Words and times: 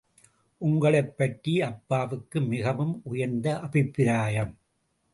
உங்களைப் 0.61 1.17
பற்றி 1.17 1.61
அப்பாவுக்கு 1.61 2.41
மிகவும் 2.47 3.01
உயர்ந்த 3.05 3.59
அபிப்பிராயம்!... 3.59 4.53